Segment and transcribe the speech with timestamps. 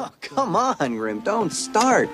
[0.00, 2.08] Oh, come on, Grim, don't start.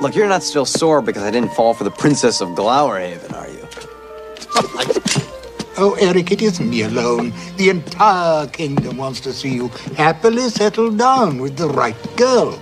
[0.00, 3.48] Look, you're not still sore because I didn't fall for the Princess of Glowerhaven, are
[3.48, 5.20] you?
[5.76, 7.32] Oh, Eric, it isn't me alone.
[7.56, 12.56] The entire kingdom wants to see you happily settled down with the right girl.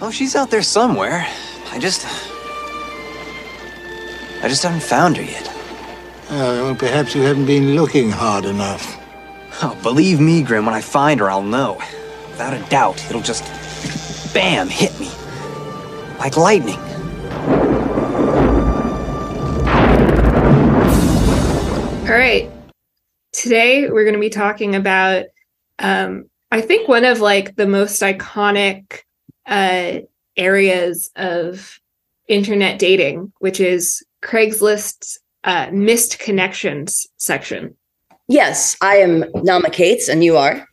[0.00, 1.24] Oh, she's out there somewhere.
[1.70, 2.04] I just.
[4.42, 5.48] I just haven't found her yet.
[6.28, 8.98] Uh, well, perhaps you haven't been looking hard enough.
[9.62, 11.74] Oh, believe me, Grim, when I find her, I'll know.
[12.30, 13.44] Without a doubt, it'll just.
[14.36, 14.68] Bam!
[14.68, 15.08] hit me.
[16.18, 16.76] Like lightning.
[22.02, 22.50] All right.
[23.32, 25.24] Today we're going to be talking about
[25.78, 29.00] um I think one of like the most iconic
[29.46, 30.00] uh
[30.36, 31.80] areas of
[32.28, 37.74] internet dating, which is Craigslist's uh, missed connections section.
[38.28, 40.68] Yes, I am Naama Kates, and you are.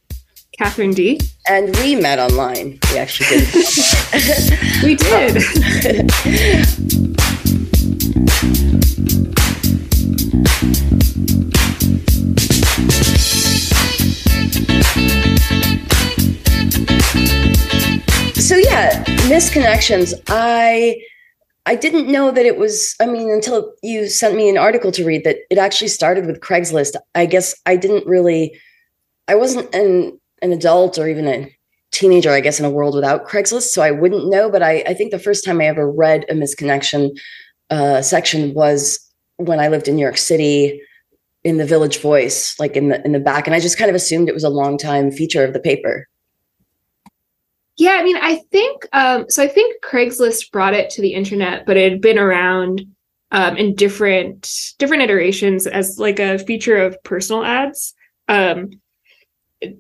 [0.57, 1.19] Katherine D.
[1.47, 2.79] And we met online.
[2.91, 3.47] We actually did.
[4.83, 5.41] we did.
[18.39, 20.13] so yeah, misconnections.
[20.27, 21.01] I
[21.65, 25.05] I didn't know that it was, I mean, until you sent me an article to
[25.05, 26.95] read that it actually started with Craigslist.
[27.15, 28.59] I guess I didn't really,
[29.29, 31.55] I wasn't an, an adult or even a
[31.91, 33.69] teenager, I guess, in a world without Craigslist.
[33.69, 34.51] So I wouldn't know.
[34.51, 37.17] But I, I think the first time I ever read a misconnection
[37.69, 38.99] uh, section was
[39.37, 40.81] when I lived in New York City
[41.43, 43.95] in the Village Voice, like in the in the back, and I just kind of
[43.95, 46.07] assumed it was a long time feature of the paper.
[47.75, 49.43] Yeah, I mean, I think um, so.
[49.43, 52.85] I think Craigslist brought it to the internet, but it had been around
[53.31, 57.93] um, in different different iterations as like a feature of personal ads.
[58.29, 58.69] Um,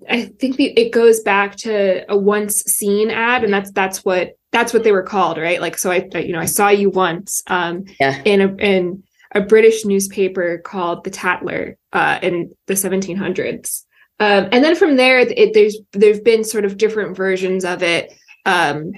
[0.09, 4.37] I think the, it goes back to a once seen ad, and that's that's what
[4.51, 5.59] that's what they were called, right?
[5.59, 8.21] Like, so I, I you know I saw you once um, yeah.
[8.23, 9.03] in a in
[9.33, 13.83] a British newspaper called the Tatler uh, in the 1700s.
[14.19, 18.13] Um, and then from there, it, there's there's been sort of different versions of it.
[18.45, 18.91] Um,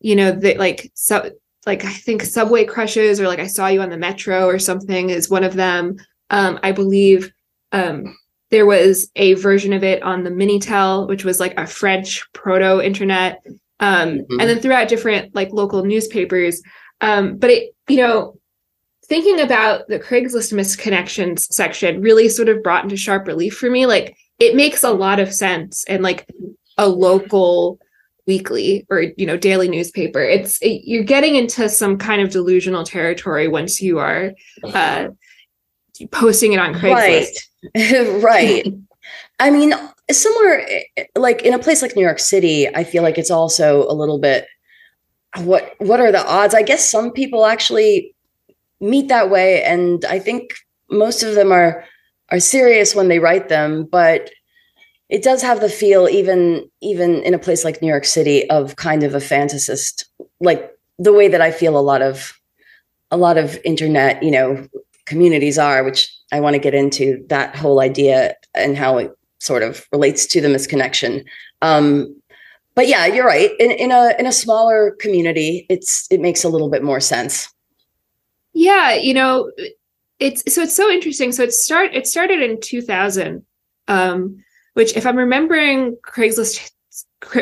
[0.00, 1.30] you know, that like so
[1.66, 5.10] like I think Subway Crushes or like I saw you on the Metro or something
[5.10, 5.96] is one of them.
[6.30, 7.30] Um, I believe
[7.72, 8.16] um,
[8.52, 12.84] there was a version of it on the Minitel, which was like a French proto
[12.84, 13.42] internet.
[13.80, 14.40] Um, mm-hmm.
[14.40, 16.62] And then throughout different like local newspapers.
[17.00, 18.38] Um, but it, you know,
[19.06, 23.86] thinking about the Craigslist misconnections section really sort of brought into sharp relief for me.
[23.86, 26.26] Like it makes a lot of sense and like
[26.76, 27.80] a local
[28.26, 32.84] weekly or you know daily newspaper it's it, you're getting into some kind of delusional
[32.84, 34.32] territory once you are
[34.62, 35.08] uh
[36.10, 37.48] posting it on craigslist.
[37.74, 38.22] Right.
[38.22, 38.66] Right.
[39.38, 39.72] I mean
[40.10, 40.66] somewhere
[41.16, 44.18] like in a place like new york city i feel like it's also a little
[44.18, 44.46] bit
[45.38, 46.54] what what are the odds?
[46.54, 48.14] I guess some people actually
[48.80, 50.54] meet that way and i think
[50.90, 51.84] most of them are
[52.32, 54.30] are serious when they write them, but
[55.08, 58.76] it does have the feel even even in a place like New York City of
[58.76, 60.04] kind of a fantasist,
[60.40, 62.32] like the way that I feel a lot of
[63.10, 64.66] a lot of internet, you know,
[65.06, 69.62] communities are, which I want to get into that whole idea and how it sort
[69.62, 71.24] of relates to the misconnection.
[71.60, 72.16] Um,
[72.74, 73.50] but yeah, you're right.
[73.58, 77.52] In, in a in a smaller community, it's it makes a little bit more sense.
[78.54, 79.50] Yeah, you know,
[80.18, 81.32] it's so it's so interesting.
[81.32, 83.44] So it start it started in 2000,
[83.88, 84.42] um,
[84.74, 86.70] which if I'm remembering Craigslist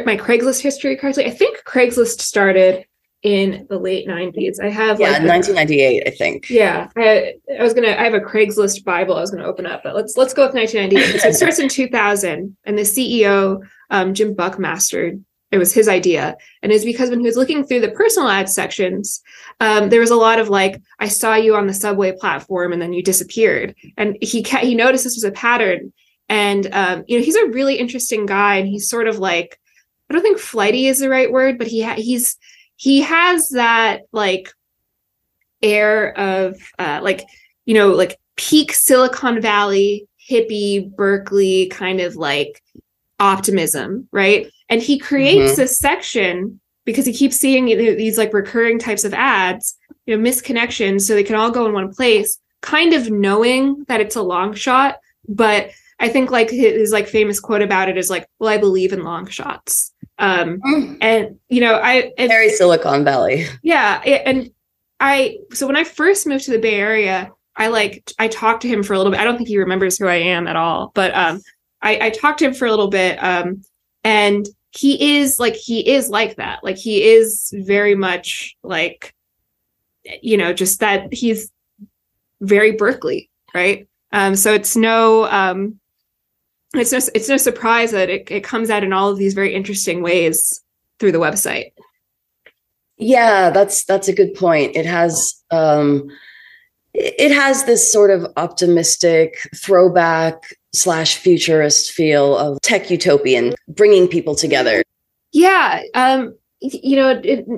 [0.04, 2.84] my Craigslist history correctly, I think Craigslist started
[3.22, 4.60] in the late 90s.
[4.60, 6.48] I have yeah, like 1998, I think.
[6.48, 7.88] Yeah, I, I was gonna.
[7.88, 9.16] I have a Craigslist Bible.
[9.16, 11.20] I was gonna open up, but let's let's go with 1998.
[11.20, 13.60] so it starts in 2000, and the CEO
[13.90, 15.18] um, Jim Buckmaster
[15.50, 18.48] it was his idea and it's because when he was looking through the personal ad
[18.48, 19.22] sections
[19.60, 22.80] um, there was a lot of like i saw you on the subway platform and
[22.80, 25.92] then you disappeared and he ca- he noticed this was a pattern
[26.28, 29.58] and um, you know he's a really interesting guy and he's sort of like
[30.08, 32.36] i don't think flighty is the right word but he ha- he's
[32.80, 34.50] he has that like
[35.62, 37.26] air of uh, like
[37.66, 42.62] you know like peak silicon valley hippie berkeley kind of like
[43.18, 45.60] optimism right and he creates mm-hmm.
[45.60, 51.02] this section because he keeps seeing these like recurring types of ads, you know, misconnections,
[51.02, 54.54] so they can all go in one place, kind of knowing that it's a long
[54.54, 54.98] shot.
[55.28, 58.92] But I think like his like famous quote about it is like, "Well, I believe
[58.92, 59.89] in long shots."
[60.20, 60.98] Um, mm.
[61.00, 63.46] and you know, I and, very Silicon Valley.
[63.62, 64.50] Yeah, and
[65.00, 68.68] I so when I first moved to the Bay Area, I like I talked to
[68.68, 69.20] him for a little bit.
[69.20, 71.40] I don't think he remembers who I am at all, but um,
[71.82, 73.22] I, I talked to him for a little bit.
[73.22, 73.62] Um,
[74.04, 79.14] and he is like he is like that like he is very much like
[80.22, 81.50] you know just that he's
[82.40, 85.79] very berkeley right um so it's no um
[86.74, 89.54] it's no it's no surprise that it, it comes out in all of these very
[89.54, 90.62] interesting ways
[90.98, 91.72] through the website.
[92.96, 94.76] Yeah that's that's a good point.
[94.76, 96.08] It has um
[96.92, 104.34] it has this sort of optimistic throwback slash futurist feel of tech utopian bringing people
[104.34, 104.82] together.
[105.32, 107.48] Yeah um you know it,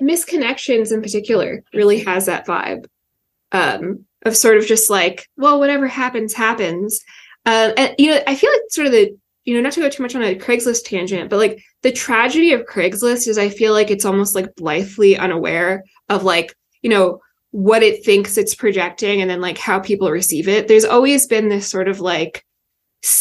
[0.00, 2.86] misconnections in particular really has that vibe
[3.50, 7.04] um of sort of just like well whatever happens happens
[7.46, 9.88] uh, and you know i feel like sort of the you know not to go
[9.88, 13.72] too much on a craigslist tangent but like the tragedy of craigslist is i feel
[13.72, 19.20] like it's almost like blithely unaware of like you know what it thinks it's projecting
[19.20, 22.44] and then like how people receive it there's always been this sort of like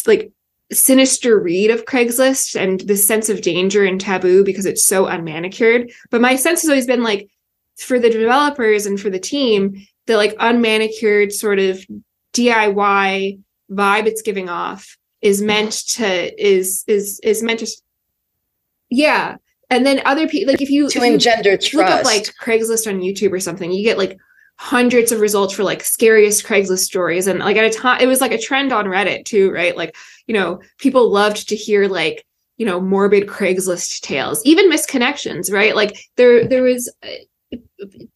[0.06, 0.32] like
[0.72, 5.92] sinister read of Craigslist and this sense of danger and taboo because it's so unmanicured.
[6.10, 7.30] But my sense has always been like
[7.78, 11.86] for the developers and for the team, the like unmanicured sort of
[12.34, 13.40] DIY
[13.72, 17.68] vibe it's giving off is meant to is is is meant to
[18.90, 19.36] yeah
[19.70, 22.34] and then other people like if you to if engender you trust look up like
[22.42, 24.18] craigslist on youtube or something you get like
[24.62, 27.26] hundreds of results for like scariest Craigslist stories.
[27.26, 29.76] And like at a time, it was like a trend on Reddit too, right?
[29.76, 29.96] Like,
[30.28, 32.24] you know, people loved to hear like,
[32.58, 35.76] you know, morbid Craigslist tales, even misconnections, right?
[35.76, 37.26] Like there, there was, it,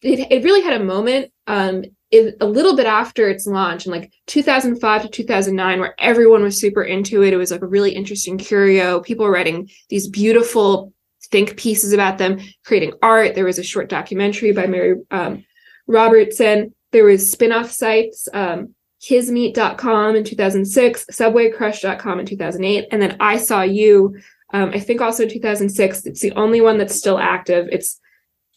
[0.02, 1.82] it really had a moment, um,
[2.12, 6.82] a little bit after its launch in like 2005 to 2009 where everyone was super
[6.82, 10.92] into it it was like a really interesting curio people were writing these beautiful
[11.32, 15.44] think pieces about them creating art there was a short documentary by mary um,
[15.86, 16.74] Robertson.
[16.92, 23.62] There was spin-off sites, um, kismeet.com in 2006, subwaycrush.com in 2008, and then I Saw
[23.62, 24.16] You,
[24.52, 26.06] um, I think also in 2006.
[26.06, 27.68] It's the only one that's still active.
[27.70, 28.00] It's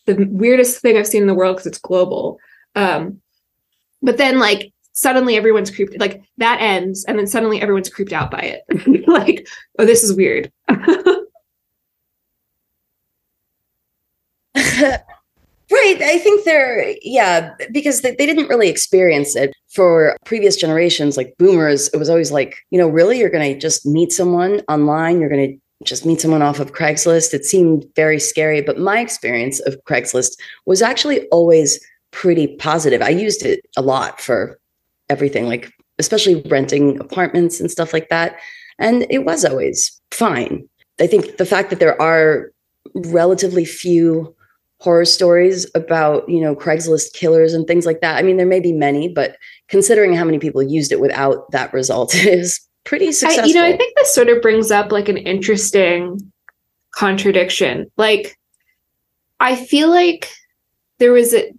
[0.05, 2.39] the weirdest thing I've seen in the world because it's global.
[2.75, 3.21] Um,
[4.01, 8.31] but then like suddenly everyone's creeped like that ends and then suddenly everyone's creeped out
[8.31, 9.47] by it like
[9.77, 10.51] oh this is weird
[15.71, 16.01] Right.
[16.01, 21.35] I think they're, yeah, because they, they didn't really experience it for previous generations, like
[21.37, 21.89] boomers.
[21.89, 25.29] It was always like, you know, really, you're going to just meet someone online, you're
[25.29, 27.35] going to just meet someone off of Craigslist.
[27.35, 28.61] It seemed very scary.
[28.61, 31.79] But my experience of Craigslist was actually always
[32.11, 33.01] pretty positive.
[33.01, 34.59] I used it a lot for
[35.09, 38.37] everything, like especially renting apartments and stuff like that.
[38.77, 40.67] And it was always fine.
[40.99, 42.51] I think the fact that there are
[42.95, 44.35] relatively few
[44.79, 48.61] horror stories about you know craigslist killers and things like that i mean there may
[48.61, 49.35] be many but
[49.67, 53.65] considering how many people used it without that result is pretty successful I, you know
[53.65, 56.31] i think this sort of brings up like an interesting
[56.91, 58.37] contradiction like
[59.41, 60.31] i feel like
[60.99, 61.51] there was a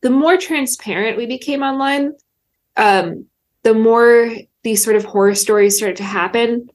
[0.00, 2.12] the more transparent we became online
[2.76, 3.26] um
[3.62, 4.30] the more
[4.62, 6.68] these sort of horror stories started to happen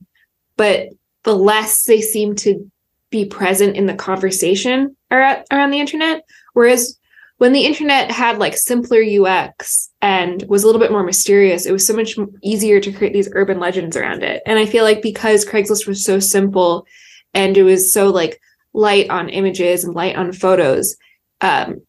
[0.57, 0.89] but
[1.23, 2.69] the less they seem to
[3.13, 6.25] be present in the conversation around the internet.
[6.53, 6.97] Whereas
[7.37, 11.71] when the internet had like simpler UX and was a little bit more mysterious, it
[11.71, 14.41] was so much easier to create these urban legends around it.
[14.45, 16.87] And I feel like because Craigslist was so simple
[17.35, 18.41] and it was so like
[18.73, 20.95] light on images and light on photos,
[21.41, 21.81] um,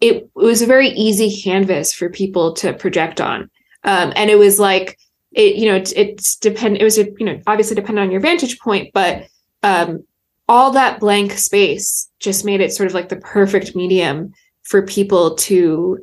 [0.00, 3.50] it, it was a very easy canvas for people to project on.
[3.84, 4.98] Um, and it was like,
[5.32, 8.58] it, you know, it, it's depend, it was, you know, obviously dependent on your vantage
[8.58, 9.26] point, but
[9.62, 10.04] um,
[10.48, 15.34] all that blank space just made it sort of like the perfect medium for people
[15.36, 15.98] to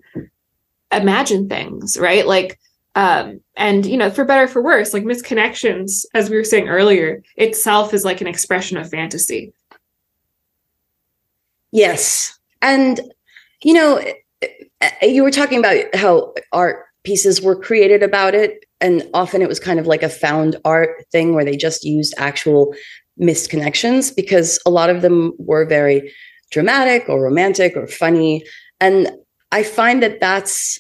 [0.91, 2.25] imagine things, right?
[2.25, 2.59] Like,
[2.95, 7.23] um, and you know, for better for worse, like misconnections, as we were saying earlier,
[7.35, 9.51] itself is like an expression of fantasy.
[11.71, 12.37] Yes.
[12.61, 13.01] And,
[13.63, 14.03] you know,
[14.41, 18.65] eh, you were talking about how art pieces were created about it.
[18.79, 22.13] And often it was kind of like a found art thing where they just used
[22.17, 22.73] actual
[23.17, 26.11] missed connections because a lot of them were very
[26.51, 28.43] dramatic or romantic or funny
[28.79, 29.11] and
[29.51, 30.79] i find that that's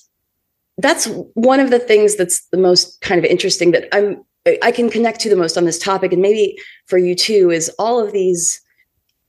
[0.77, 4.23] that's one of the things that's the most kind of interesting that i'm
[4.61, 7.69] i can connect to the most on this topic and maybe for you too is
[7.79, 8.61] all of these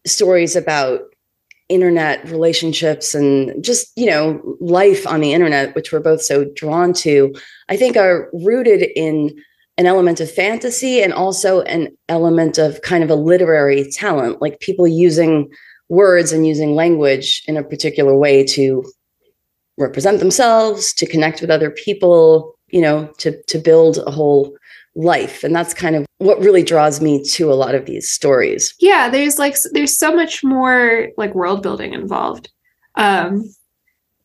[0.07, 1.01] stories about
[1.69, 6.93] internet relationships and just you know life on the internet which we're both so drawn
[6.93, 7.35] to
[7.71, 9.35] i think are rooted in
[9.77, 14.61] an element of fantasy and also an element of kind of a literary talent, like
[14.61, 15.51] people using
[15.89, 18.85] words and using language in a particular way to
[19.77, 24.57] represent themselves, to connect with other people, you know, to to build a whole
[24.95, 25.43] life.
[25.43, 28.75] And that's kind of what really draws me to a lot of these stories.
[28.81, 32.51] Yeah, there's like there's so much more like world building involved.
[32.95, 33.43] Um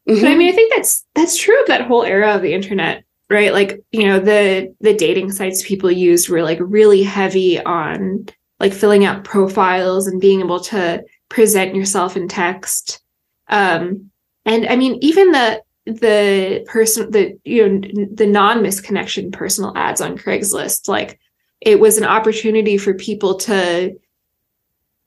[0.07, 0.21] mm-hmm.
[0.21, 3.03] but I mean I think that's that's true of that whole era of the internet,
[3.29, 3.51] right?
[3.51, 8.27] Like, you know, the the dating sites people used were like really heavy on
[8.61, 13.01] like filling out profiles and being able to present yourself in text.
[13.49, 14.09] Um
[14.45, 19.99] and I mean even the the person the you know the non misconnection personal ads
[19.99, 21.19] on Craigslist like
[21.61, 23.97] it was an opportunity for people to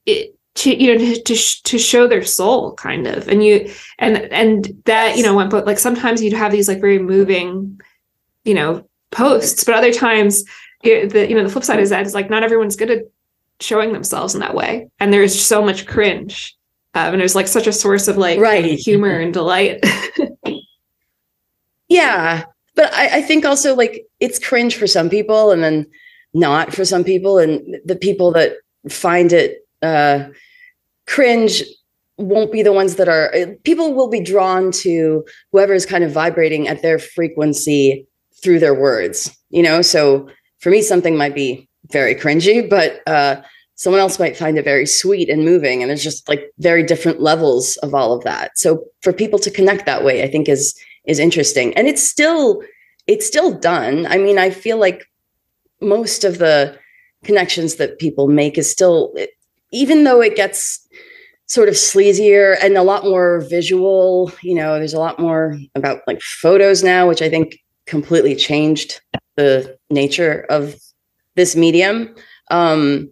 [0.07, 3.29] it, to you know to, to to show their soul kind of.
[3.29, 6.81] And you and and that you know went but like sometimes you'd have these like
[6.81, 7.81] very moving
[8.45, 9.65] you know posts.
[9.65, 10.45] But other times
[10.83, 13.05] it, the you know the flip side is that is like not everyone's good at
[13.61, 14.89] showing themselves in that way.
[15.01, 16.57] And there's so much cringe
[16.95, 18.79] um, and there's like such a source of like right.
[18.79, 19.85] humor and delight.
[21.93, 22.45] Yeah.
[22.75, 25.87] But I, I think also like it's cringe for some people and then
[26.35, 28.55] not for some people and the people that
[28.89, 30.25] find it uh,
[31.07, 31.63] cringe
[32.19, 33.33] won't be the ones that are
[33.65, 38.07] people will be drawn to whoever is kind of vibrating at their frequency
[38.43, 39.83] through their words you know?
[39.83, 43.43] So for me something might be very cringy but uh,
[43.75, 47.21] someone else might find it very sweet and moving and there's just like very different
[47.21, 48.57] levels of all of that.
[48.59, 50.75] So for people to connect that way i think is
[51.05, 51.75] is interesting.
[51.77, 52.63] And it's still
[53.09, 54.07] it's still done.
[54.07, 55.05] I mean i feel like
[55.83, 56.79] most of the
[57.25, 59.15] connections that people make is still
[59.71, 60.87] even though it gets
[61.47, 66.01] sort of sleazier and a lot more visual you know there's a lot more about
[66.07, 69.01] like photos now which i think completely changed
[69.37, 70.77] the nature of
[71.37, 72.15] this medium.
[72.51, 73.11] Um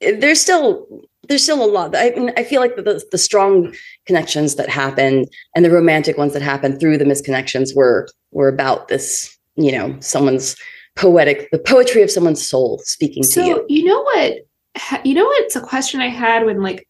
[0.00, 0.86] there's still
[1.28, 5.24] there's still a lot i mean i feel like the, the strong connections that happen
[5.54, 9.96] and the romantic ones that happen through the misconnections were were about this you know
[10.00, 10.54] someone's
[10.96, 13.54] poetic, the poetry of someone's soul speaking so, to you.
[13.54, 14.34] So, you know what?
[15.04, 15.44] You know what?
[15.44, 16.88] It's a question I had when like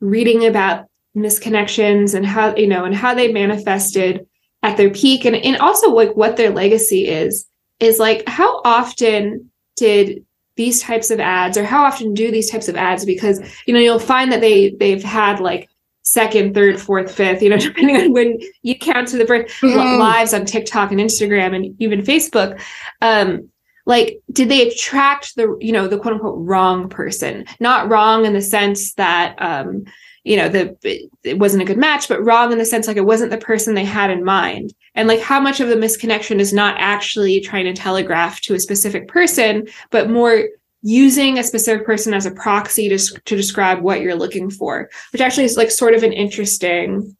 [0.00, 0.86] reading about
[1.16, 4.26] misconnections and how you know and how they manifested
[4.62, 7.46] at their peak and and also like what their legacy is
[7.78, 10.24] is like how often did
[10.56, 13.80] these types of ads or how often do these types of ads because you know
[13.80, 15.68] you'll find that they they've had like
[16.04, 19.98] second third fourth fifth you know depending on when you count to the birth mm-hmm.
[19.98, 22.60] lives on tiktok and instagram and even facebook
[23.02, 23.48] um
[23.86, 28.32] like did they attract the you know the quote unquote wrong person not wrong in
[28.32, 29.84] the sense that um
[30.24, 30.76] you know the
[31.22, 33.74] it wasn't a good match but wrong in the sense like it wasn't the person
[33.74, 37.64] they had in mind and like how much of the misconnection is not actually trying
[37.64, 40.44] to telegraph to a specific person but more
[40.86, 45.22] using a specific person as a proxy to, to describe what you're looking for which
[45.22, 47.16] actually is like sort of an interesting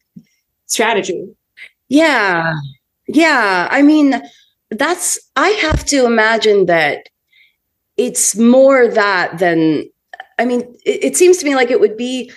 [0.67, 1.27] strategy.
[1.89, 2.55] Yeah.
[3.09, 3.69] Yeah.
[3.71, 4.23] I mean
[4.71, 7.09] that's i have to imagine that
[7.97, 9.89] it's more that than
[10.41, 12.33] i mean it, it, seems to me like it would be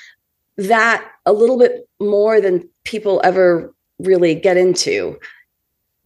[0.57, 5.19] that a little bit more than people ever really get into.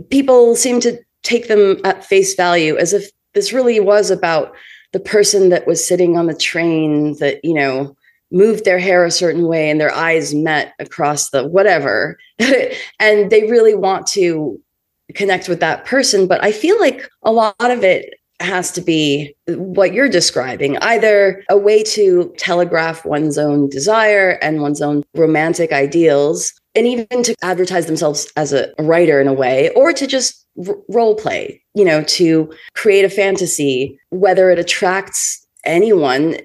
[0.10, 4.54] People seem to take them at face value as if this really was about
[4.94, 7.96] the person that was sitting on the train that you know
[8.32, 12.18] moved their hair a certain way and their eyes met across the whatever
[13.00, 14.60] and they really want to
[15.14, 16.28] connect with that person.
[16.28, 21.44] But I feel like a lot of it has to be what you're describing either
[21.50, 27.36] a way to telegraph one's own desire and one's own romantic ideals and even to
[27.44, 31.86] advertise themselves as a writer in a way or to just r- role play you
[31.86, 36.38] know to create a fantasy whether it attracts anyone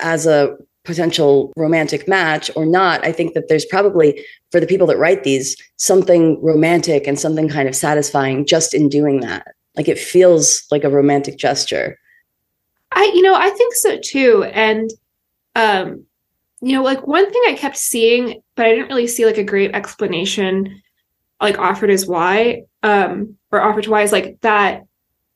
[0.00, 3.04] as a potential romantic match or not.
[3.04, 7.48] I think that there's probably for the people that write these something romantic and something
[7.48, 9.54] kind of satisfying just in doing that.
[9.76, 11.98] Like it feels like a romantic gesture.
[12.92, 14.44] I you know i think so too.
[14.52, 14.90] And
[15.56, 16.04] um
[16.64, 19.44] you know like one thing i kept seeing but i didn't really see like a
[19.44, 20.82] great explanation
[21.40, 24.82] like offered as why um or offered to why is like that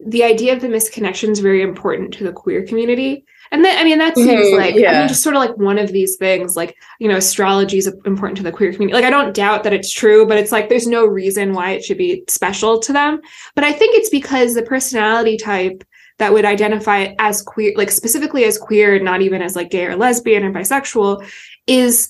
[0.00, 3.84] the idea of the misconnection is very important to the queer community and then, I
[3.84, 4.92] mean, that seems mm-hmm, like, yeah.
[4.92, 7.86] I mean, just sort of like one of these things, like, you know, astrology is
[8.04, 8.94] important to the queer community.
[8.94, 11.84] Like, I don't doubt that it's true, but it's like, there's no reason why it
[11.84, 13.20] should be special to them.
[13.54, 15.82] But I think it's because the personality type
[16.18, 19.96] that would identify as queer, like specifically as queer, not even as like gay or
[19.96, 21.28] lesbian or bisexual,
[21.66, 22.08] is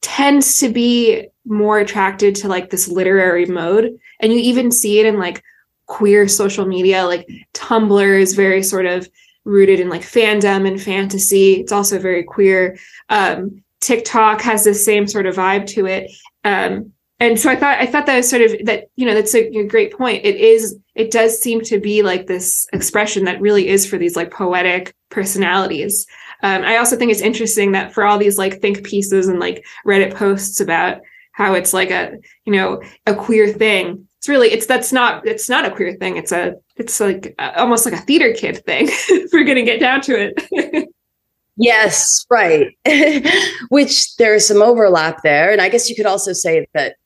[0.00, 3.98] tends to be more attracted to like this literary mode.
[4.20, 5.42] And you even see it in like
[5.86, 9.08] queer social media, like Tumblr is very sort of
[9.44, 11.54] rooted in like fandom and fantasy.
[11.54, 12.78] It's also very queer.
[13.08, 16.10] Um, TikTok has the same sort of vibe to it.
[16.44, 19.34] Um, and so I thought I thought that was sort of that you know that's
[19.34, 20.24] a, a, great point.
[20.24, 24.16] It is it does seem to be like this expression that really is for these
[24.16, 26.06] like poetic personalities.
[26.42, 29.64] Um, I also think it's interesting that for all these like think pieces and like
[29.86, 32.12] Reddit posts about how it's like a
[32.46, 34.08] you know a queer thing.
[34.18, 36.16] It's really it's that's not it's not a queer thing.
[36.16, 38.86] It's a it's like a, almost like a theater kid thing.
[38.90, 40.88] if we're gonna get down to it.
[41.56, 42.74] yes, right.
[43.68, 46.96] Which there is some overlap there, and I guess you could also say that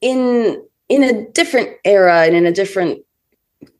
[0.00, 3.00] in in a different era and in a different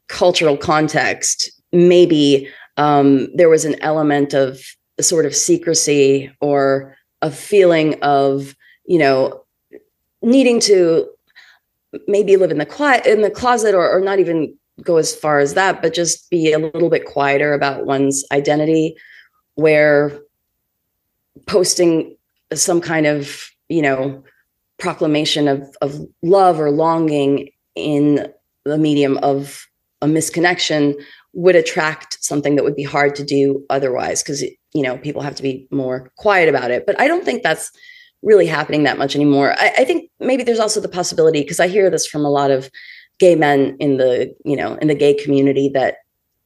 [0.08, 4.60] cultural context, maybe um, there was an element of
[4.98, 8.56] a sort of secrecy or a feeling of
[8.86, 9.44] you know
[10.22, 11.08] needing to
[12.06, 15.40] maybe live in the quiet in the closet or, or not even go as far
[15.40, 18.96] as that but just be a little bit quieter about one's identity
[19.54, 20.20] where
[21.46, 22.16] posting
[22.52, 24.22] some kind of you know
[24.78, 28.28] proclamation of, of love or longing in
[28.64, 29.66] the medium of
[30.00, 30.94] a misconnection
[31.32, 35.34] would attract something that would be hard to do otherwise because you know people have
[35.34, 36.86] to be more quiet about it.
[36.86, 37.70] But i don't think that's
[38.22, 39.54] really happening that much anymore.
[39.58, 42.50] I, I think maybe there's also the possibility because i hear this from a lot
[42.50, 42.70] of
[43.18, 45.96] gay men in the you know in the gay community that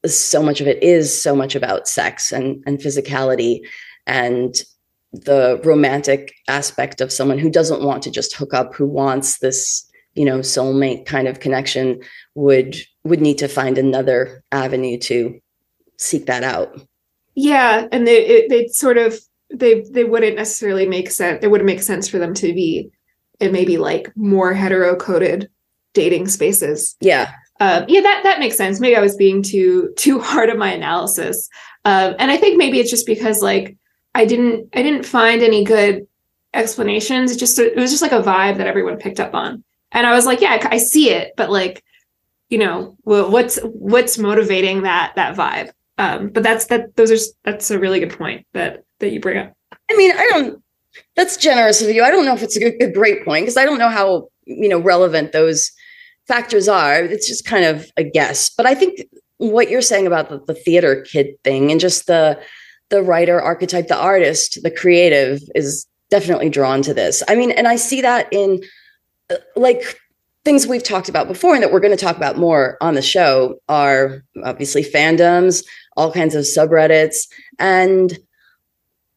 [0.07, 3.61] so much of it is so much about sex and and physicality
[4.07, 4.63] and
[5.13, 9.87] the romantic aspect of someone who doesn't want to just hook up who wants this
[10.15, 12.01] you know soulmate kind of connection
[12.35, 15.39] would would need to find another avenue to
[15.99, 16.81] seek that out.
[17.35, 19.19] Yeah and they it, they sort of
[19.53, 22.91] they they wouldn't necessarily make sense it wouldn't make sense for them to be
[23.41, 25.51] in maybe like more hetero coded
[25.95, 26.97] dating spaces.
[27.01, 27.31] Yeah.
[27.61, 28.81] Um, yeah that that makes sense.
[28.81, 31.51] Maybe i was being too too hard of my analysis.
[31.85, 33.77] Um, and i think maybe it's just because like
[34.15, 36.07] I didn't I didn't find any good
[36.55, 37.33] explanations.
[37.33, 40.15] It just it was just like a vibe that everyone picked up on, and I
[40.15, 41.83] was like, yeah, I see it, but like,
[42.49, 45.73] you know, what's what's motivating that that vibe?
[45.99, 46.97] Um, but that's that.
[46.97, 49.53] Those are that's a really good point that that you bring up.
[49.91, 50.63] I mean, I don't.
[51.17, 52.03] That's generous of you.
[52.03, 54.29] I don't know if it's a, good, a great point because I don't know how
[54.45, 55.71] you know relevant those
[56.27, 57.03] factors are.
[57.03, 58.51] It's just kind of a guess.
[58.51, 59.07] But I think
[59.39, 62.41] what you're saying about the, the theater kid thing and just the
[62.93, 67.23] the writer archetype, the artist, the creative is definitely drawn to this.
[67.27, 68.63] I mean, and I see that in
[69.31, 69.99] uh, like
[70.45, 73.01] things we've talked about before and that we're going to talk about more on the
[73.01, 75.65] show are obviously fandoms,
[75.97, 77.29] all kinds of subreddits.
[77.59, 78.19] And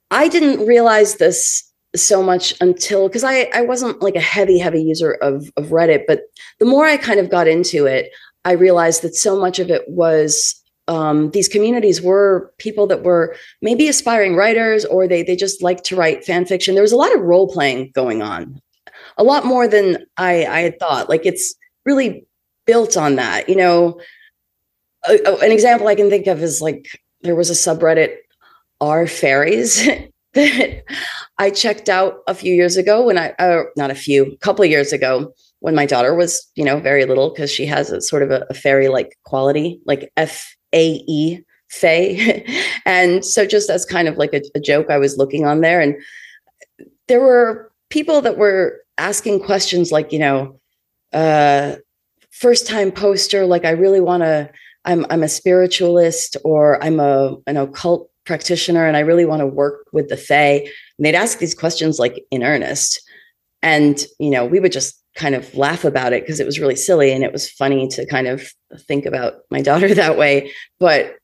[0.10, 4.84] I didn't realize this so much until because I, I wasn't like a heavy, heavy
[4.84, 6.22] user of, of Reddit, but
[6.60, 8.10] the more I kind of got into it,
[8.46, 13.36] I realized that so much of it was um, these communities were people that were
[13.62, 16.76] maybe aspiring writers or they they just like to write fan fiction.
[16.76, 18.62] There was a lot of role playing going on,
[19.18, 21.10] a lot more than I, I had thought.
[21.10, 22.26] Like it's really
[22.66, 23.50] built on that.
[23.50, 24.00] You know,
[25.08, 26.88] a, a, an example I can think of is like
[27.22, 28.18] there was a subreddit
[28.80, 29.88] R fairies
[30.34, 30.84] that
[31.40, 34.64] I checked out a few years ago when I uh, not a few, a couple
[34.66, 38.22] years ago when my daughter was you know very little because she has a sort
[38.22, 42.46] of a, a fairy like quality like F a-E, Faye.
[42.86, 45.82] and so just as kind of like a, a joke, I was looking on there
[45.82, 45.96] and
[47.08, 50.60] there were people that were asking questions like, you know,
[51.14, 51.76] uh,
[52.32, 54.50] first time poster, like I really want to,
[54.86, 59.48] I'm, I'm a spiritualist or I'm a, an occult practitioner and I really want to
[59.48, 60.60] work with the Fae.
[60.98, 63.02] And they'd ask these questions like in earnest.
[63.62, 66.76] And, you know, we would just kind of laugh about it because it was really
[66.76, 70.52] silly and it was funny to kind of think about my daughter that way.
[70.80, 71.16] But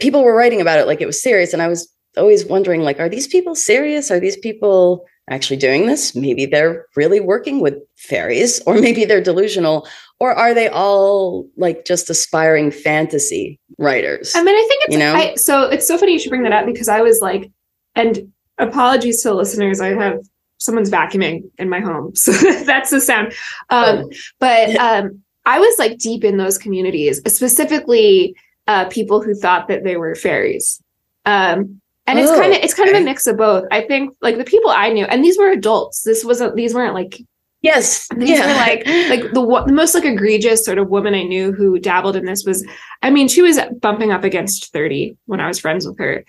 [0.00, 3.00] people were writing about it like it was serious and i was always wondering like
[3.00, 4.10] are these people serious?
[4.10, 6.14] Are these people actually doing this?
[6.14, 9.86] Maybe they're really working with fairies or maybe they're delusional.
[10.20, 14.98] Or are they all like just aspiring fantasy writers i mean i think it's you
[14.98, 15.14] know?
[15.14, 17.50] I, so it's so funny you should bring that up because i was like
[17.96, 20.18] and apologies to listeners i have
[20.58, 22.12] someone's vacuuming in my home.
[22.24, 22.32] So
[22.64, 23.34] that's the sound.
[23.70, 24.10] Um, oh.
[24.38, 28.34] But um, I was like deep in those communities, specifically
[28.66, 30.82] uh, people who thought that they were fairies.
[31.26, 32.98] Um, and it's oh, kind of it's kind okay.
[32.98, 33.64] of a mix of both.
[33.70, 36.02] I think like the people I knew, and these were adults.
[36.02, 37.20] This wasn't these weren't like
[37.62, 38.46] yes, these yeah.
[38.46, 42.16] were like like the the most like egregious sort of woman I knew who dabbled
[42.16, 42.66] in this was.
[43.02, 46.24] I mean, she was bumping up against thirty when I was friends with her,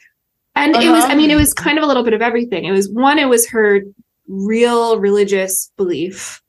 [0.55, 0.87] and uh-huh.
[0.87, 1.03] it was.
[1.03, 2.63] I mean, it was kind of a little bit of everything.
[2.63, 3.19] It was one.
[3.19, 3.81] It was her
[4.27, 6.41] real religious belief.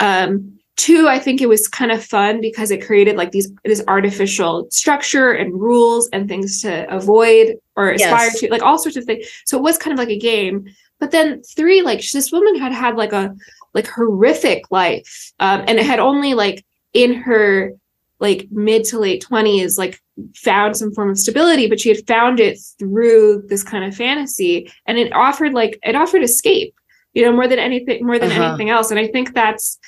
[0.00, 3.82] Um, two, I think it was kind of fun because it created like these this
[3.88, 8.40] artificial structure and rules and things to avoid or aspire yes.
[8.40, 9.26] to, like all sorts of things.
[9.46, 10.66] So it was kind of like a game.
[10.98, 13.34] but then three like this woman had had like a
[13.74, 17.72] like horrific life um and it had only like in her
[18.20, 20.00] like mid to late 20s like
[20.36, 24.70] found some form of stability but she had found it through this kind of fantasy
[24.86, 26.74] and it offered like it offered escape
[27.14, 28.42] you know more than anything more than Uh-huh.
[28.48, 29.78] anything else and i think that's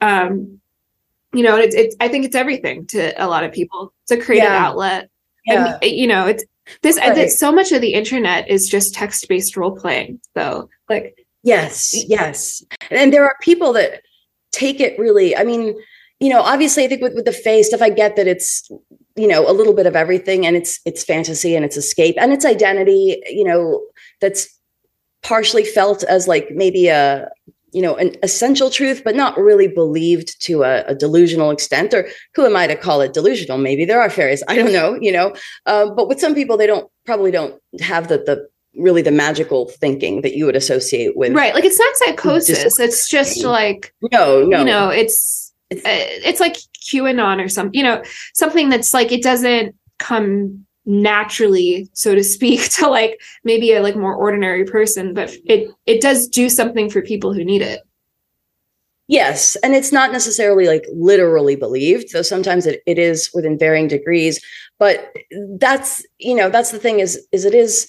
[0.00, 0.60] um
[1.32, 4.16] you know it's, it's i think it's everything to a lot of people it's a
[4.16, 4.66] creative Yeah.
[4.66, 5.10] outlet
[5.46, 5.78] Yeah.
[5.82, 6.44] and you know it's
[6.82, 7.14] this Right.
[7.14, 12.64] think so much of the internet is just text-based role playing though like Yes, yes.
[12.90, 14.00] And there are people that
[14.50, 15.76] take it really, I mean,
[16.18, 18.66] you know, obviously I think with, with the face stuff, I get that it's,
[19.14, 22.32] you know, a little bit of everything and it's it's fantasy and it's escape and
[22.32, 23.84] it's identity, you know,
[24.22, 24.48] that's
[25.24, 27.28] partially felt as like maybe a
[27.72, 32.06] you know an essential truth but not really believed to a, a delusional extent or
[32.34, 33.58] who am i to call it delusional?
[33.58, 35.34] Maybe there are fairies i don't know you know?
[35.66, 39.68] Um, but with some people they don't probably don't have the the really the magical
[39.68, 44.42] thinking that you would associate with right like it's not psychosis it's just like no
[44.42, 44.58] no.
[44.58, 46.56] you know it's uh, it's like
[46.92, 48.02] qanon or something you know
[48.34, 53.96] something that's like it doesn't come naturally so to speak to like maybe a like
[53.96, 57.80] more ordinary person but it it does do something for people who need it
[59.06, 63.86] Yes, and it's not necessarily like literally believed, though sometimes it, it is within varying
[63.86, 64.42] degrees.
[64.78, 65.12] But
[65.58, 67.86] that's you know that's the thing is is it is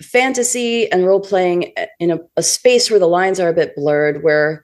[0.00, 4.22] fantasy and role playing in a, a space where the lines are a bit blurred,
[4.22, 4.62] where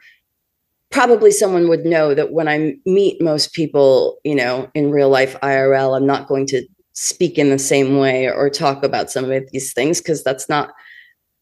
[0.90, 5.38] probably someone would know that when I meet most people, you know, in real life
[5.42, 9.50] IRL, I'm not going to speak in the same way or talk about some of
[9.50, 10.72] these things because that's not,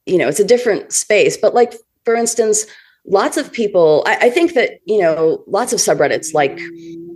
[0.07, 1.37] you know, it's a different space.
[1.37, 2.67] But like for instance
[3.07, 6.61] lots of people I, I, think that you know lots of subreddits like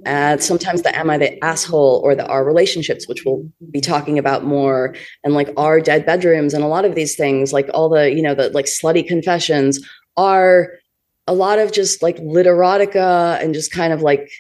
[0.07, 4.19] uh, sometimes the am i the asshole or the our relationships which we'll be talking
[4.19, 7.89] about more and like our dead bedrooms and a lot of these things like all
[7.89, 10.73] the you know the like slutty confessions are
[11.27, 14.31] a lot of just like literotica and just kind of like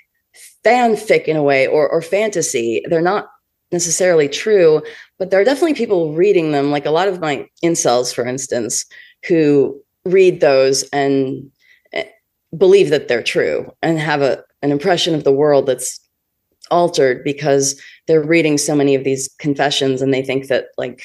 [0.64, 3.28] fanfic in a way or or fantasy they're not
[3.74, 4.80] necessarily true
[5.18, 8.86] but there are definitely people reading them like a lot of my incels for instance
[9.26, 11.50] who read those and
[11.92, 12.04] eh,
[12.56, 16.00] believe that they're true and have a an impression of the world that's
[16.70, 21.02] altered because they're reading so many of these confessions and they think that like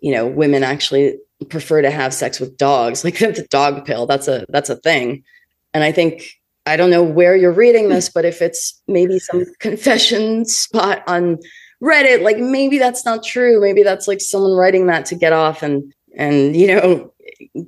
[0.00, 3.04] you know women actually prefer to have sex with dogs.
[3.10, 4.06] Like the dog pill.
[4.06, 5.24] That's a that's a thing.
[5.72, 6.24] And i think
[6.66, 11.38] i don't know where you're reading this but if it's maybe some confession spot on
[11.82, 15.62] reddit like maybe that's not true maybe that's like someone writing that to get off
[15.62, 17.12] and and you know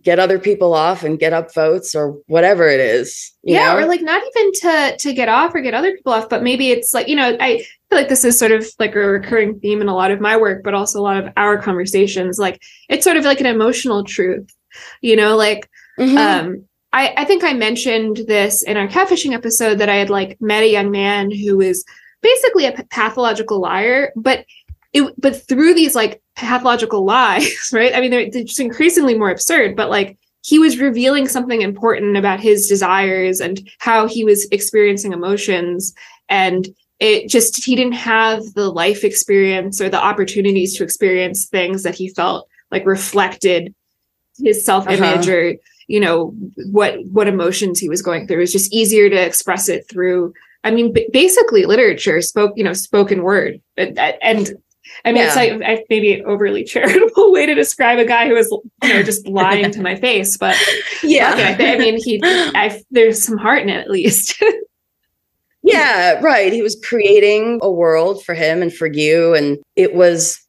[0.02, 3.78] get other people off and get up votes or whatever it is yeah know?
[3.78, 6.70] or like not even to to get off or get other people off but maybe
[6.70, 7.56] it's like you know i
[7.88, 10.36] feel like this is sort of like a recurring theme in a lot of my
[10.36, 14.04] work but also a lot of our conversations like it's sort of like an emotional
[14.04, 14.48] truth
[15.00, 16.16] you know like Mhm.
[16.18, 20.38] um I, I think I mentioned this in our catfishing episode that I had like
[20.42, 21.84] met a young man who was
[22.22, 24.44] basically a pathological liar, but
[24.92, 27.94] it but through these like pathological lies, right?
[27.94, 32.16] I mean, they're, they're just increasingly more absurd, but like he was revealing something important
[32.16, 35.94] about his desires and how he was experiencing emotions
[36.28, 41.82] and it just he didn't have the life experience or the opportunities to experience things
[41.82, 43.74] that he felt like reflected
[44.38, 45.36] his self-image Uh-huh.
[45.36, 45.54] or
[45.88, 46.34] you know
[46.70, 50.32] what what emotions he was going through it was just easier to express it through
[50.64, 54.54] i mean b- basically literature spoke you know spoken word and, uh, and
[55.04, 58.34] i mean it's like I, maybe an overly charitable way to describe a guy who
[58.34, 58.50] was
[58.82, 60.56] you know just lying to my face but
[61.02, 61.36] yeah.
[61.36, 64.42] it, I, I mean he I, there's some heart in it at least.
[65.64, 66.52] Yeah right.
[66.52, 70.44] He was creating a world for him and for you and it was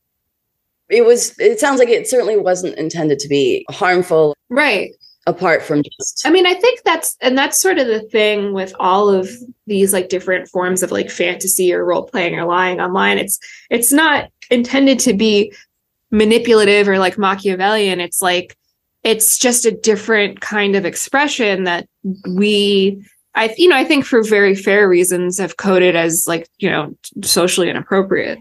[0.89, 4.35] it was it sounds like it certainly wasn't intended to be harmful.
[4.49, 4.89] Right
[5.25, 8.73] apart from just I mean, I think that's and that's sort of the thing with
[8.79, 9.29] all of
[9.67, 13.17] these like different forms of like fantasy or role playing or lying online.
[13.17, 15.53] It's it's not intended to be
[16.11, 17.99] manipulative or like Machiavellian.
[17.99, 18.57] It's like
[19.03, 21.87] it's just a different kind of expression that
[22.29, 23.03] we
[23.35, 26.95] I you know, I think for very fair reasons have coded as like, you know,
[27.23, 28.39] socially inappropriate.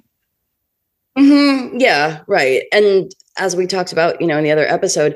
[1.17, 5.15] Mhm, yeah right and as we talked about you know in the other episode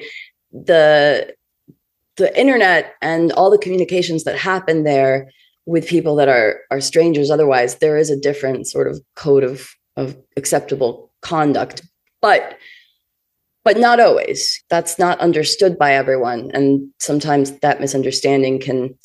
[0.53, 1.35] the
[2.17, 5.31] the internet and all the communications that happen there
[5.67, 7.31] with people that are are strangers.
[7.31, 11.83] Otherwise there is a different sort of code of of acceptable conduct.
[12.23, 12.59] But
[13.65, 14.63] but not always.
[14.71, 16.53] That's not understood by everyone.
[16.55, 18.97] And sometimes that misunderstanding can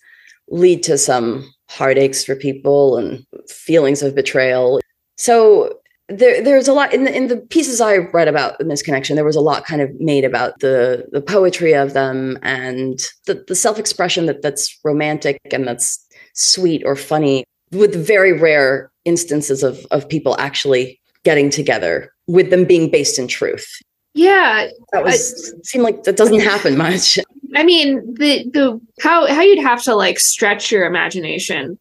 [0.50, 4.80] lead to some heartaches for people and feelings of betrayal.
[5.18, 5.81] So
[6.12, 9.16] there there's a lot in the in the pieces I read about the misconnection.
[9.16, 13.44] There was a lot kind of made about the the poetry of them and the,
[13.48, 19.64] the self expression that that's romantic and that's sweet or funny, with very rare instances
[19.64, 23.68] of of people actually getting together with them being based in truth.
[24.14, 27.18] Yeah, that was I, seemed like that doesn't happen much.
[27.56, 31.80] I mean, the the how how you'd have to like stretch your imagination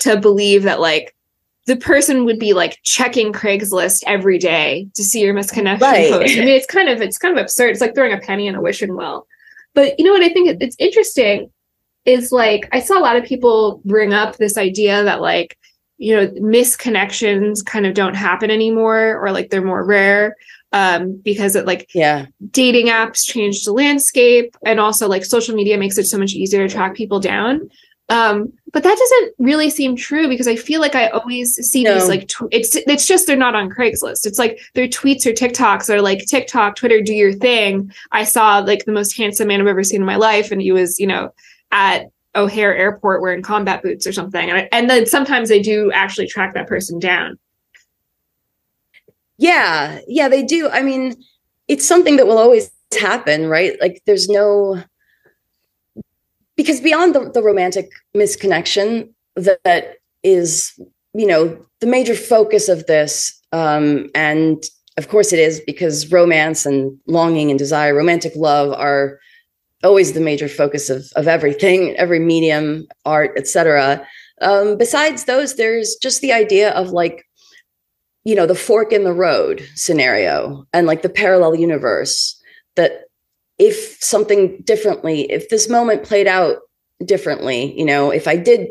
[0.00, 1.14] to believe that like
[1.70, 6.10] the person would be like checking Craigslist every day to see your misconnection right.
[6.10, 6.36] post.
[6.36, 7.70] I mean, it's kind of it's kind of absurd.
[7.70, 9.28] It's like throwing a penny in a wishing well.
[9.72, 11.48] But you know what I think it's interesting
[12.06, 15.56] is like I saw a lot of people bring up this idea that like
[15.98, 20.34] you know misconnections kind of don't happen anymore or like they're more rare
[20.72, 25.76] um because it like yeah dating apps changed the landscape and also like social media
[25.76, 27.68] makes it so much easier to track people down
[28.10, 31.94] um, but that doesn't really seem true because I feel like I always see no.
[31.94, 34.26] these like tw- it's it's just they're not on Craigslist.
[34.26, 37.92] It's like their tweets or TikToks are like TikTok, Twitter, do your thing.
[38.10, 40.72] I saw like the most handsome man I've ever seen in my life, and he
[40.72, 41.32] was you know
[41.70, 44.50] at O'Hare Airport wearing combat boots or something.
[44.50, 47.38] And, I, and then sometimes they do actually track that person down.
[49.38, 50.68] Yeah, yeah, they do.
[50.68, 51.14] I mean,
[51.68, 53.80] it's something that will always happen, right?
[53.80, 54.82] Like there's no
[56.60, 60.78] because beyond the, the romantic misconnection that, that is
[61.14, 64.64] you know the major focus of this um, and
[64.98, 69.18] of course it is because romance and longing and desire romantic love are
[69.82, 74.06] always the major focus of, of everything every medium art etc
[74.42, 77.24] um, besides those there's just the idea of like
[78.24, 82.38] you know the fork in the road scenario and like the parallel universe
[82.76, 83.04] that
[83.60, 86.56] if something differently, if this moment played out
[87.04, 88.68] differently, you know, if I did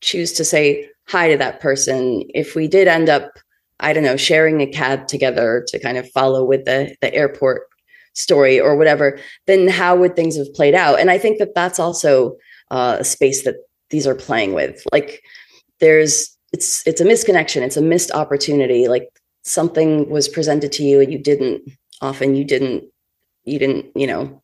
[0.00, 3.30] choose to say hi to that person, if we did end up,
[3.78, 7.68] I don't know, sharing a cab together to kind of follow with the the airport
[8.14, 10.98] story or whatever, then how would things have played out?
[10.98, 12.36] And I think that that's also
[12.72, 13.56] uh, a space that
[13.90, 14.82] these are playing with.
[14.90, 15.22] Like,
[15.78, 18.88] there's it's it's a misconnection, it's a missed opportunity.
[18.88, 19.08] Like
[19.44, 21.62] something was presented to you and you didn't
[22.00, 22.84] often you didn't
[23.44, 24.42] you didn't you know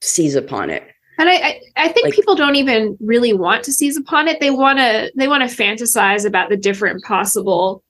[0.00, 0.84] seize upon it
[1.18, 4.40] and I, I, I think like, people don't even really want to seize upon it.
[4.40, 7.84] They want to, they want to fantasize about the different possible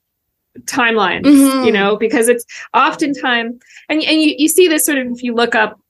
[0.64, 1.64] timelines, mm-hmm.
[1.64, 5.34] you know, because it's oftentimes, and and you, you see this sort of if you
[5.34, 5.80] look up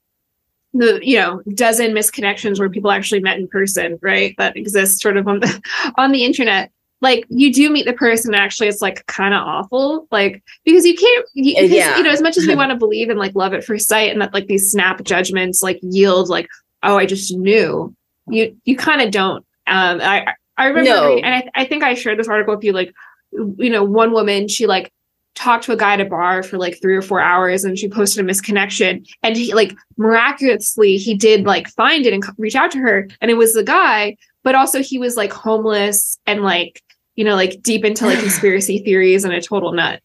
[0.74, 4.34] the you know dozen misconnections where people actually met in person, right?
[4.38, 5.62] That exists sort of on the
[5.96, 6.70] on the internet
[7.02, 10.96] like you do meet the person actually it's like kind of awful like because you
[10.96, 11.96] can't you, because, yeah.
[11.98, 14.10] you know as much as we want to believe in like love at first sight
[14.10, 16.48] and that like these snap judgments like yield like
[16.82, 17.94] oh i just knew
[18.28, 21.08] you you kind of don't um i i remember no.
[21.08, 22.94] reading, and I, I think i shared this article with you like
[23.32, 24.90] you know one woman she like
[25.34, 27.88] talked to a guy at a bar for like three or four hours and she
[27.88, 32.70] posted a misconnection and he like miraculously he did like find it and reach out
[32.70, 36.82] to her and it was the guy but also he was like homeless and like
[37.16, 40.00] you know, like deep into like conspiracy theories and a total nut.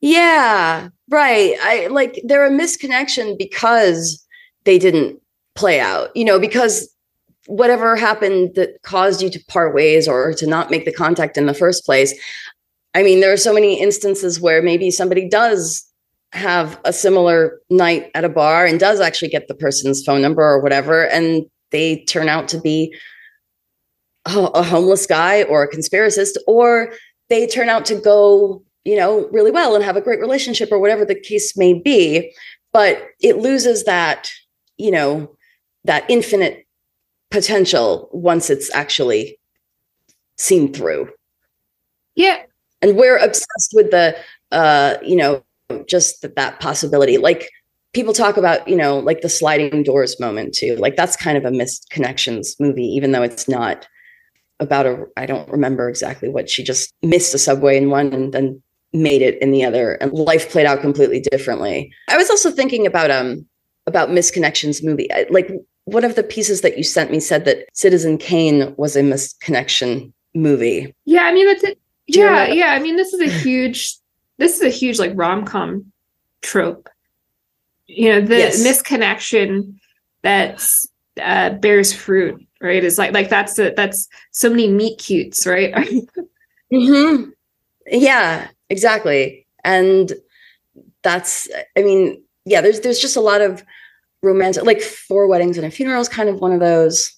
[0.00, 1.54] Yeah, right.
[1.60, 4.24] I like they're a misconnection because
[4.64, 5.20] they didn't
[5.54, 6.88] play out, you know, because
[7.46, 11.46] whatever happened that caused you to part ways or to not make the contact in
[11.46, 12.14] the first place.
[12.94, 15.84] I mean, there are so many instances where maybe somebody does
[16.32, 20.42] have a similar night at a bar and does actually get the person's phone number
[20.42, 22.94] or whatever, and they turn out to be
[24.28, 26.92] a homeless guy or a conspiracist, or
[27.28, 30.78] they turn out to go, you know, really well and have a great relationship or
[30.78, 32.32] whatever the case may be.
[32.72, 34.30] But it loses that,
[34.76, 35.36] you know,
[35.84, 36.66] that infinite
[37.30, 39.38] potential once it's actually
[40.36, 41.10] seen through.
[42.14, 42.42] Yeah.
[42.82, 44.16] And we're obsessed with the,
[44.52, 45.42] uh, you know,
[45.86, 47.18] just that, that possibility.
[47.18, 47.50] Like
[47.92, 50.76] people talk about, you know, like the sliding doors moment too.
[50.76, 53.86] Like that's kind of a missed connections movie, even though it's not
[54.60, 58.32] about a I don't remember exactly what she just missed a subway in one and
[58.32, 61.92] then made it in the other and life played out completely differently.
[62.08, 63.46] I was also thinking about um
[63.86, 65.08] about misconnections movie.
[65.30, 65.50] Like
[65.84, 70.12] one of the pieces that you sent me said that Citizen Kane was a misconnection
[70.34, 70.94] movie.
[71.04, 71.78] Yeah, I mean that's it.
[72.06, 72.72] Yeah, yeah.
[72.72, 73.94] I mean this is a huge
[74.38, 75.92] this is a huge like rom-com
[76.42, 76.88] trope.
[77.86, 78.66] You know, the yes.
[78.66, 79.78] misconnection
[80.22, 80.62] that
[81.20, 85.72] uh, bears fruit right It's like like that's a, that's so many meet cutes right
[86.72, 87.30] mm-hmm.
[87.86, 90.12] yeah exactly and
[91.02, 93.64] that's i mean yeah there's there's just a lot of
[94.22, 97.12] romantic like four weddings and a funeral is kind of one of those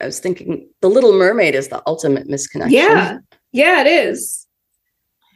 [0.00, 3.18] i was thinking the little mermaid is the ultimate misconnection yeah
[3.52, 4.46] yeah it is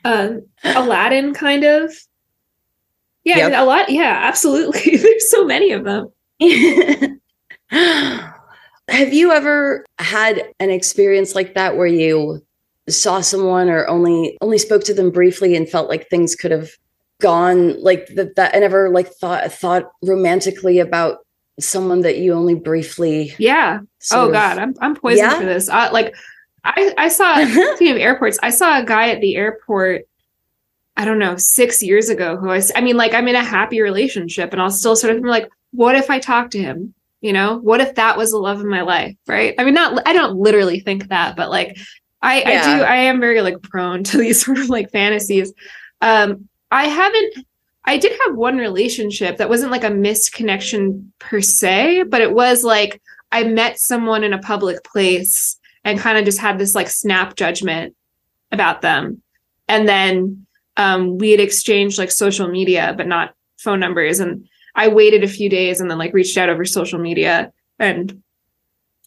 [0.03, 1.93] Um, Aladdin, kind of.
[3.23, 3.53] Yeah, Yep.
[3.61, 3.91] a lot.
[3.91, 4.97] Yeah, absolutely.
[5.03, 6.09] There's so many of them.
[8.91, 12.45] Have you ever had an experience like that where you
[12.89, 16.71] saw someone or only only spoke to them briefly and felt like things could have
[17.21, 21.19] gone like that that and ever like thought thought romantically about
[21.61, 23.81] someone that you only briefly Yeah.
[24.13, 25.39] oh of- God, I'm I'm poisoned Yeah?
[25.39, 25.69] for this.
[25.69, 26.15] I, like,
[26.65, 27.37] I I saw
[27.77, 30.07] speaking of airports, I saw a guy at the airport.
[30.97, 32.37] I don't know, six years ago.
[32.37, 35.23] Who I I mean, like, I'm in a happy relationship, and I'll still sort of
[35.23, 36.93] be like, what if I talk to him?
[37.21, 39.15] You know, what if that was the love of my life?
[39.27, 39.55] Right?
[39.59, 40.03] I mean, not.
[40.07, 41.79] I don't literally think that, but like,
[42.23, 42.83] I I do.
[42.83, 45.53] I am very like prone to these sort of like fantasies.
[46.01, 47.47] Um, I haven't.
[47.85, 52.33] I did have one relationship that wasn't like a missed connection per se, but it
[52.33, 53.01] was like
[53.33, 57.37] I met someone in a public place and kind of just had this like snap
[57.37, 57.95] judgment
[58.53, 59.23] about them.
[59.69, 64.21] And then um, we had exchanged like social media, but not phone numbers.
[64.21, 68.23] And I waited a few days and then like reached out over social media and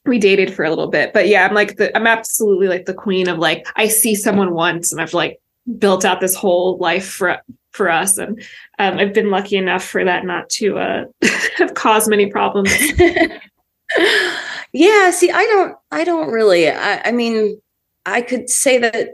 [0.06, 1.14] we dated for a little bit.
[1.14, 4.54] But yeah, I'm like the I'm absolutely like the queen of like I see someone
[4.54, 5.40] once and I've like
[5.78, 7.38] built out this whole life for
[7.72, 8.18] for us.
[8.18, 8.42] And
[8.80, 11.06] um, I've been lucky enough for that not to uh,
[11.58, 12.72] have caused many problems.
[14.74, 17.62] yeah see i don't i don't really i, I mean
[18.06, 19.10] i could say that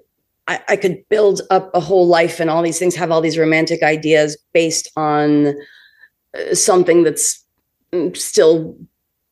[0.47, 3.37] I, I could build up a whole life and all these things have all these
[3.37, 5.53] romantic ideas based on
[6.53, 7.43] something that's
[8.13, 8.77] still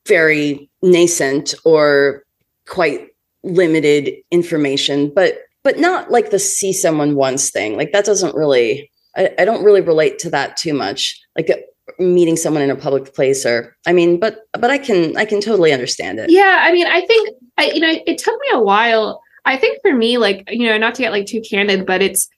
[0.07, 2.23] very nascent or
[2.65, 3.09] quite
[3.43, 7.75] limited information but but not like the see someone once thing.
[7.75, 11.19] Like that doesn't really I, I don't really relate to that too much.
[11.35, 11.55] Like uh,
[11.99, 15.41] meeting someone in a public place or i mean but but i can i can
[15.41, 16.29] totally understand it.
[16.29, 19.21] Yeah, I mean, I think I, you know, it took me a while.
[19.45, 22.29] I think for me, like, you know, not to get like too candid, but it's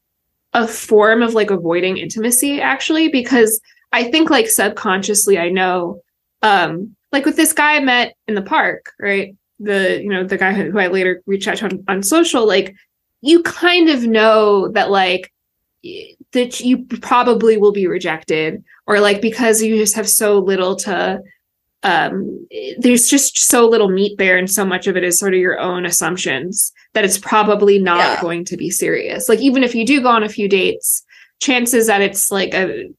[0.54, 3.60] a form of like avoiding intimacy actually, because
[3.92, 6.02] I think like subconsciously I know,
[6.42, 9.36] um, like with this guy I met in the park, right?
[9.60, 12.76] The, you know, the guy who, I later reached out to on, on social, like,
[13.22, 15.32] you kind of know that like
[16.34, 21.22] that you probably will be rejected or like because you just have so little to
[21.84, 22.48] um
[22.78, 25.58] there's just so little meat there and so much of it is sort of your
[25.60, 28.22] own assumptions that it's probably not Yeah.
[28.22, 31.04] going to be serious like even if you do go on a few dates
[31.42, 32.90] chances that it's like a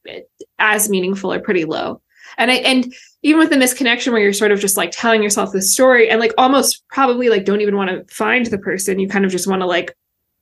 [0.60, 2.00] as meaningful are pretty low.
[2.38, 2.92] And i and
[3.22, 6.20] even with the misconnection where you're sort of just like telling yourself this story and
[6.20, 9.46] like almost probably like don't even want to find the person you kind of just
[9.48, 9.94] want to like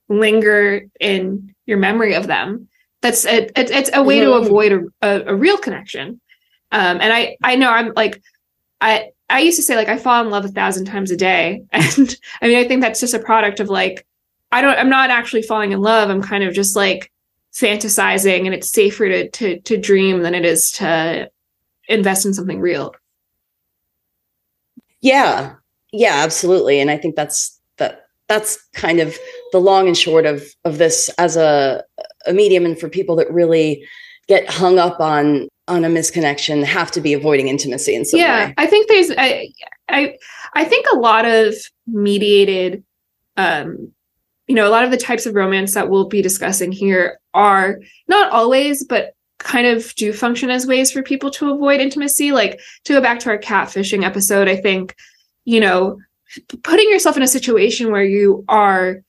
[0.07, 2.67] linger in your memory of them
[3.01, 4.45] that's it, it, it's a way to Mhm.
[4.45, 6.19] avoid a, a, a real connection.
[6.71, 8.21] Um and i i know i'm like
[8.81, 11.63] i i used to say like i fall in love a thousand times a day.
[11.71, 14.05] And i mean i think that's just a product of like
[14.51, 16.09] i don't i'm not actually falling in love.
[16.09, 17.11] I'm kind of just like
[17.53, 21.29] fantasizing and it's safer to to to dream than it is to
[21.87, 22.93] invest in something real
[25.01, 25.55] Yeah,
[25.91, 26.79] yeah, absolutely.
[26.79, 29.17] And I think that's that that's kind of
[29.51, 31.83] the long and short of of this as a
[32.27, 33.85] a medium and for people that really
[34.27, 38.47] get hung up on on a misconnection have to be avoiding intimacy in some yeah
[38.47, 38.53] way.
[38.57, 39.49] i think there's I,
[39.87, 40.17] I
[40.53, 41.55] i think a lot of
[41.87, 42.83] mediated
[43.37, 43.91] um
[44.49, 47.79] you know a lot of the types of romance that we'll be discussing here are
[48.07, 52.33] not always but kind of do function as ways for people to avoid intimacy.
[52.33, 54.95] Like to go back to our catfishing episode i think
[55.45, 55.97] you know
[56.63, 59.01] putting yourself in a situation where you are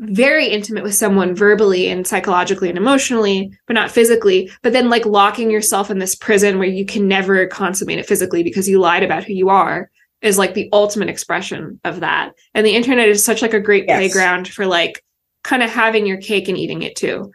[0.00, 5.04] very intimate with someone verbally and psychologically and emotionally, but not physically, but then like
[5.04, 9.02] locking yourself in this prison where you can never consummate it physically because you lied
[9.02, 9.90] about who you are
[10.22, 12.32] is like the ultimate expression of that.
[12.54, 13.98] And the internet is such like a great Yes.
[13.98, 15.04] playground for like
[15.44, 17.30] kind of having your cake and eating it too.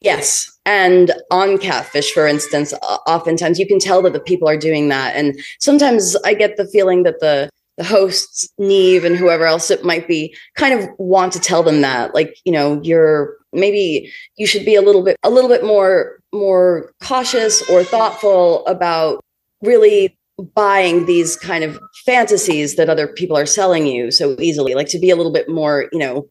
[0.00, 0.50] Yes.
[0.66, 2.74] And on Catfish, for instance,
[3.06, 5.16] oftentimes you can tell that the people are doing that.
[5.16, 9.84] And sometimes I get the feeling that the the hosts, Nev and whoever else it
[9.84, 14.46] might be, kind of want to tell them that, like, you know, you're maybe you
[14.46, 19.20] should be a little bit a little bit more more cautious or thoughtful about
[19.62, 20.16] really
[20.54, 24.98] buying these kind of fantasies that other people are selling you so easily like to
[24.98, 26.28] be a little bit more you know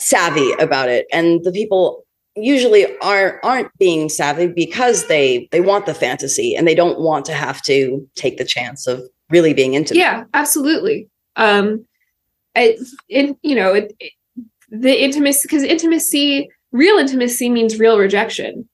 [0.00, 2.04] savvy about it and the people
[2.36, 7.24] usually aren't aren't being savvy because they they want the fantasy and they don't want
[7.26, 11.08] to have to take the chance of really being into Yeah, absolutely.
[11.36, 11.84] Um,
[12.54, 14.12] it, it you know, it, it-
[14.70, 18.68] the intimacy because intimacy, real intimacy means real rejection.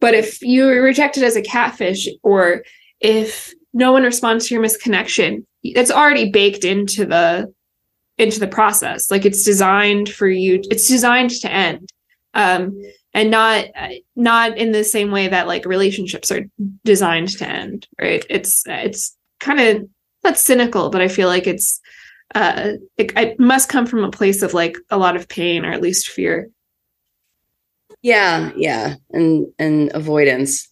[0.00, 2.62] But if you're rejected as a catfish, or
[3.00, 5.44] if no one responds to your misconnection,
[5.74, 7.52] that's already baked into the
[8.18, 9.10] into the process.
[9.10, 10.60] Like it's designed for you.
[10.70, 11.88] It's designed to end.
[12.34, 12.80] Um,
[13.12, 13.66] and not
[14.16, 16.44] not in the same way that like relationships are
[16.84, 19.88] designed to end right it's it's kind of
[20.22, 21.80] not cynical but i feel like it's
[22.34, 25.72] uh it, it must come from a place of like a lot of pain or
[25.72, 26.48] at least fear
[28.02, 30.68] yeah yeah and and avoidance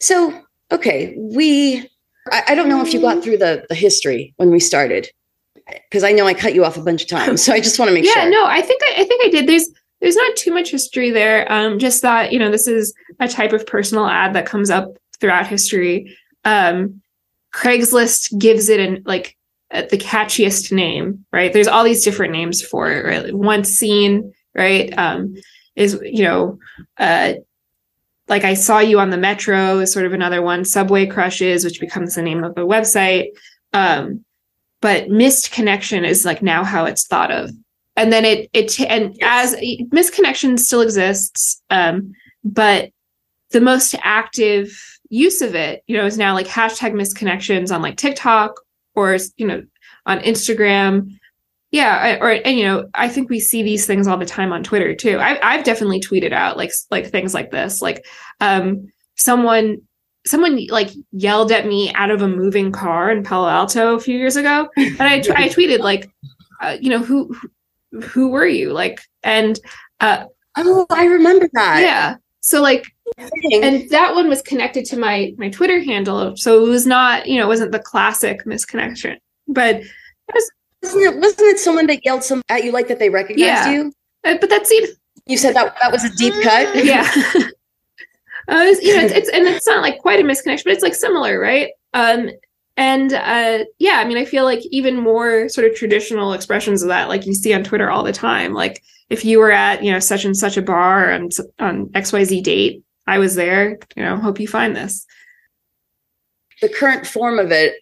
[0.00, 1.88] so okay we
[2.32, 5.08] I, I don't know if you got through the the history when we started
[5.90, 7.88] because i know i cut you off a bunch of times so i just want
[7.88, 8.22] to make yeah, sure.
[8.24, 9.46] Yeah, no i think I, I think i did.
[9.48, 9.68] There's
[10.00, 13.52] there's not too much history there um just that you know this is a type
[13.52, 16.16] of personal ad that comes up throughout history.
[16.44, 17.00] Um
[17.54, 19.36] craigslist gives it an like
[19.72, 21.52] uh, the catchiest name right?
[21.52, 25.34] There's all these different names for it right once seen right um
[25.74, 26.58] is you know
[26.98, 27.34] uh
[28.28, 31.80] like i saw you on the metro is sort of another one subway crushes which
[31.80, 33.28] becomes the name of the website.
[33.72, 34.24] Um
[34.80, 37.50] but missed connection is like now how it's thought of.
[37.96, 42.12] And then it it and as misconnection still exists um
[42.44, 42.90] but
[43.50, 47.96] the most active use of it you know is now like hashtag misconnections on like
[47.96, 48.60] tiktok
[48.94, 49.62] or you know
[50.04, 51.16] on instagram
[51.76, 54.52] yeah I, or and you know i think we see these things all the time
[54.52, 55.18] on twitter too.
[55.18, 57.82] I, i've definitely tweeted out like like things like this.
[57.82, 58.04] Like
[58.40, 59.78] um someone
[60.26, 64.18] someone like yelled at me out of a moving car in palo alto a few
[64.18, 66.10] years ago and i, t- I tweeted like
[66.60, 67.34] uh, you know who
[68.02, 68.72] who were you?
[68.72, 69.58] Like and
[70.00, 70.24] uh
[70.56, 71.80] oh i remember that.
[71.82, 72.16] Yeah.
[72.40, 72.86] So like
[73.52, 76.36] and that one was connected to my my twitter handle.
[76.36, 79.16] So it was not you know it wasn't the classic misconnection
[79.48, 80.50] but it was
[80.86, 83.70] wasn't it, wasn't it someone that yelled some at you like that they recognized Yeah.
[83.72, 83.92] you?
[84.24, 84.88] Uh, but that seemed
[85.26, 86.74] you said that that was a deep cut?
[86.84, 87.08] Yeah.
[88.48, 90.82] Uh, it's, you know it's, it's and it's not like quite a misconnection but it's
[90.82, 91.70] like similar right?
[91.94, 92.30] Um
[92.76, 96.88] and uh yeah i mean i feel like even more sort of traditional expressions of
[96.88, 99.90] that like you see on twitter all the time like if you were at you
[99.90, 101.28] know such and such a bar on
[101.58, 105.06] on xyz date i was there you know hope you find this.
[106.62, 107.74] The current form of it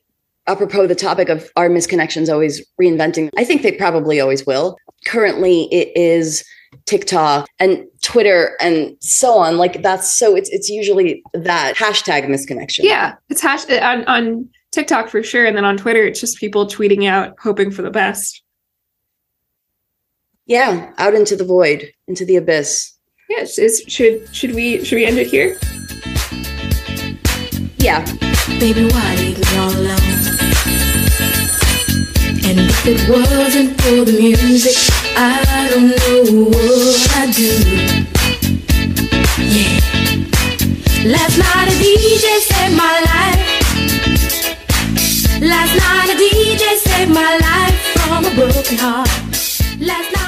[0.47, 4.76] apropos the topic of are misconnections always reinventing i think they probably always will.
[5.07, 6.45] Currently it is
[6.86, 9.57] tiktok and twitter and so on.
[9.59, 12.80] Like that's so it's it's usually that hashtag misconnection.
[12.82, 15.45] Yeah it's hash on on tiktok for sure.
[15.47, 18.42] And then on twitter it's just people tweeting out hoping for the best.
[20.47, 22.92] Yeah out into the void into the abyss.
[23.28, 25.59] Yeah it's, it's, should should we should we end it here?
[27.78, 28.05] Yeah.
[28.59, 30.14] Baby, why leave me all alone?
[32.47, 34.76] And if it wasn't for the music,
[35.16, 37.53] I don't know what I'd do.
[39.40, 39.80] Yeah.
[41.11, 43.42] Last night a DJ saved my life.
[45.40, 49.09] Last night a DJ saved my life from a broken heart.
[49.80, 50.24] Last night.